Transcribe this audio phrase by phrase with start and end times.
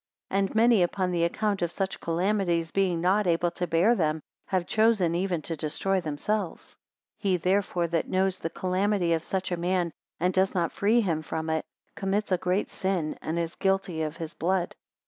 [0.31, 4.65] And many upon the account of such calamities, being not able to bear them, have
[4.65, 6.75] chosen even to destroy themselves.
[7.19, 11.01] 27 He therefore that knows the calamity of such a man, and does not free
[11.01, 14.75] him from it, commits a great sin, and is guilty of his blood.